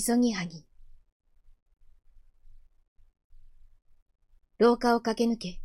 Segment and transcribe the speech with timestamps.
[0.00, 0.64] みそぎはぎ。
[4.58, 5.60] 廊下を駆け抜け、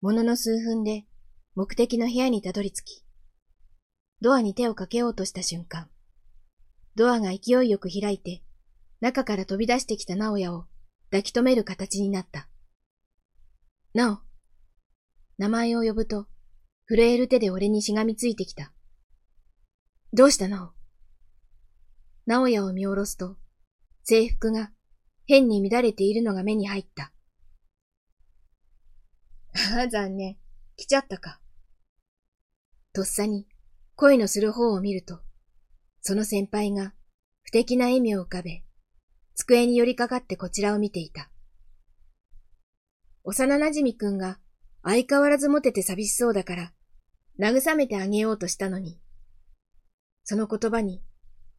[0.00, 1.04] ものの数分で
[1.54, 3.04] 目的の部屋にたどり着き、
[4.22, 5.90] ドアに手をかけようとした瞬間、
[6.94, 8.42] ドアが勢いよく開いて、
[9.00, 10.64] 中から飛び出してきた直哉を
[11.10, 12.48] 抱き留める形になった。
[13.92, 14.18] なお、
[15.36, 16.26] 名前を呼ぶと、
[16.88, 18.72] 震える手で俺にしがみついてきた。
[20.14, 20.82] どうしたなお
[22.24, 23.41] 直哉を見下ろすと、
[24.04, 24.70] 制服が
[25.26, 27.12] 変に乱れているのが目に入った。
[29.76, 30.36] ああ、残念。
[30.76, 31.40] 来ちゃったか。
[32.92, 33.46] とっさに
[33.94, 35.20] 声のする方を見ると、
[36.00, 36.94] その先輩が
[37.42, 38.64] 不敵な笑みを浮かべ、
[39.34, 41.30] 机に寄りかかってこちらを見ていた。
[43.24, 44.38] 幼馴染くんが
[44.82, 46.72] 相変わらずモテて寂しそうだから、
[47.38, 48.98] 慰めてあげようとしたのに、
[50.24, 51.02] その言葉に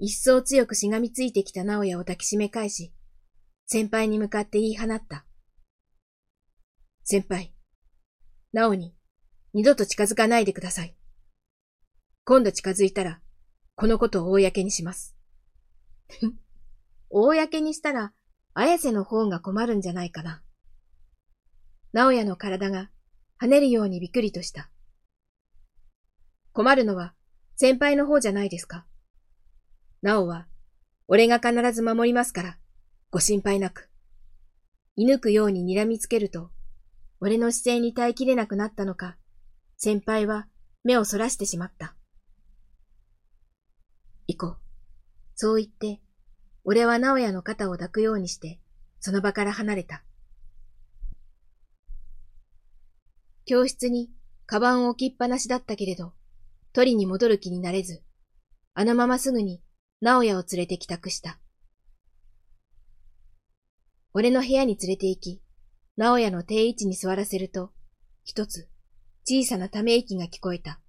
[0.06, 2.92] 一層強くしがみついてきた直哉を抱きしめ返し、
[3.68, 5.26] 先輩に向かって言い放った。
[7.06, 7.54] 先輩、
[8.52, 8.94] 直に
[9.54, 10.98] 二度と近づかないでください。
[12.26, 13.22] 今度近づいたら、
[13.76, 15.16] このことを公にします。
[17.10, 18.12] 公にしたら、
[18.54, 20.44] 綾瀬の方が困るんじゃないかな。
[21.94, 22.92] 直哉の体が
[23.40, 24.70] 跳ねるようにびっくりとした。
[26.52, 27.16] 困るのは
[27.56, 28.86] 先輩の方じゃないですか。
[30.04, 30.48] なおは、
[31.08, 32.58] 俺が必ず守りますから、
[33.10, 33.90] ご心配なく。
[34.98, 36.52] 射抜くように睨みつけると、
[37.22, 39.16] 俺の姿勢に耐えきれなくなったのか、
[39.78, 40.50] 先輩は
[40.84, 41.96] 目をそらしてしまった。
[44.28, 44.58] 行こう。
[45.36, 46.02] そう言って、
[46.66, 48.60] 俺は直哉の肩を抱くようにして、
[49.00, 50.04] その場から離れた。
[53.46, 54.12] 教室に
[54.48, 56.12] カバンを置きっぱなしだったけれど、
[56.74, 58.04] 取りに戻る気になれず、
[58.74, 59.63] あのまますぐに
[60.04, 61.40] 直哉を連れて帰宅した。
[64.14, 65.42] 俺の部屋に連れて行き、
[65.96, 67.72] 直哉の定位置に座らせると、
[68.26, 68.68] 一つ
[69.24, 70.82] 小さなため息が聞こえた。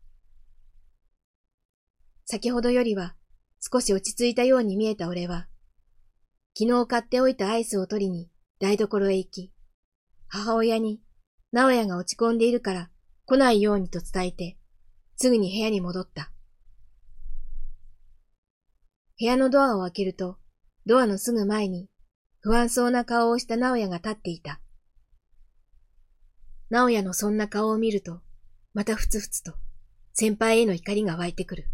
[2.25, 3.15] 先ほどよりは
[3.61, 5.47] 少し落ち着いたように見えた俺は、
[6.59, 9.53] 昨日買っておいたアイスを取りに台所へ行き、
[10.27, 11.01] 母親に
[11.53, 12.91] 直哉が落ち込んでいるから
[13.27, 14.59] 来ないようにと伝えて、
[15.15, 16.34] すぐに部屋に戻った。
[19.19, 20.39] 部屋のドアを開けると、
[20.87, 21.89] ドアのすぐ前に、
[22.41, 24.61] 不安そうな顔をした直哉が立っていた。
[26.69, 28.23] 直哉のそんな顔を見ると、
[28.73, 29.55] またふつふつと、
[30.13, 31.69] 先輩への怒りが湧いてくる。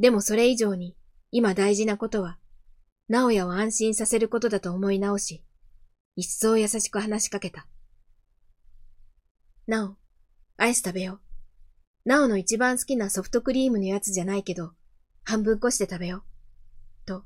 [0.00, 0.96] でもそれ以上に、
[1.30, 2.38] 今大事なことは、
[3.08, 5.44] 直哉を安心させることだと思い直し、
[6.16, 7.66] 一層優しく話しかけた。
[9.66, 9.96] なお、
[10.56, 11.20] アイス食べよ
[12.06, 12.08] う。
[12.08, 14.72] なおの一番好きなソフトクリームのやつじゃないけど、
[15.28, 16.24] 半分こして食べよ
[17.04, 17.06] う。
[17.06, 17.22] と、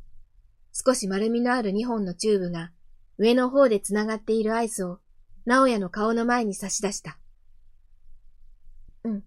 [0.73, 2.73] 少し丸みのある二本のチューブが
[3.17, 4.99] 上の方で繋がっているアイスを
[5.47, 7.17] 直哉の顔の前に差し出した。
[9.05, 9.25] うん。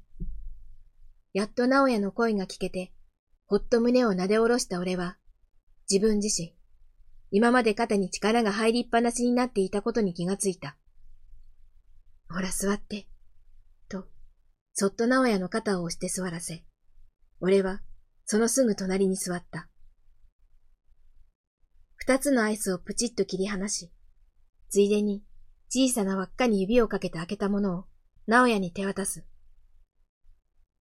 [1.31, 2.91] やっと直哉の声が聞けて、
[3.47, 5.15] ほっと胸を撫で下ろした俺は、
[5.89, 6.53] 自分自身、
[7.31, 10.75] 今まで肩に力が入りっぱなしになっていたことに気がついた。
[12.27, 13.07] ほら座って、
[13.87, 14.09] と、
[14.73, 16.65] そっと直哉の肩を押して座らせ、
[17.39, 17.79] 俺は
[18.25, 19.69] そのすぐ隣に座った。
[21.95, 23.91] 二つのアイスをプチッと切り離し、
[24.69, 25.23] ついでに
[25.69, 27.85] 小さな輪っかに指をかけて開けたものを
[28.27, 29.25] 直哉に手渡す。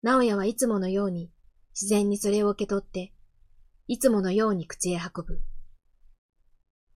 [0.01, 1.31] 直哉はいつものように
[1.73, 3.13] 自然にそれを受け取って、
[3.87, 5.41] いつものように口へ運ぶ。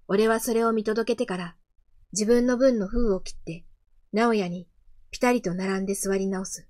[0.08, 1.56] 俺はそれを見届けてから
[2.14, 3.66] 自分の分の封を切って、
[4.14, 4.70] 直哉に
[5.12, 6.70] ぴたりと並んで座り直す。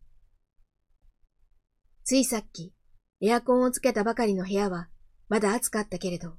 [2.03, 2.73] ついさっき、
[3.19, 4.89] エアコンをつけたばかりの部屋は
[5.27, 6.35] まだ暑かったけれど、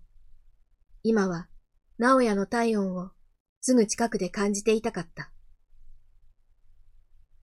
[1.03, 1.49] 今は
[1.99, 3.11] 直哉の体温を
[3.61, 5.33] すぐ近くで感じていたかった。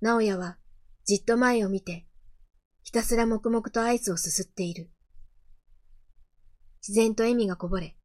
[0.02, 0.58] 直哉は
[1.06, 2.06] じっと前を見て、
[2.84, 4.90] ひたすら黙々とアイスをすすっている。
[6.88, 7.98] 自然と笑みがこぼれ、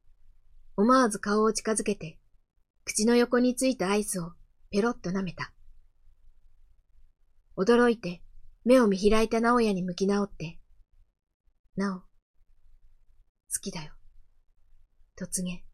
[0.77, 2.19] 思わず顔を近づけて、
[2.85, 4.33] 口の横についたアイスを
[4.71, 5.53] ペロッと舐めた。
[7.57, 8.23] 驚いて
[8.65, 10.60] 目を見開いた直哉に向き直って、
[11.81, 12.05] なお、好
[13.63, 13.95] きだよ。
[15.17, 15.65] と告げ、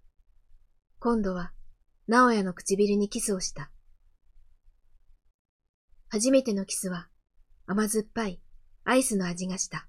[1.00, 1.53] 今度は、
[2.06, 3.73] 直哉の唇にキスをした。
[6.08, 7.08] 初めてのキスは、
[7.67, 8.41] 甘酸っぱい
[8.85, 9.88] アイスの味がした。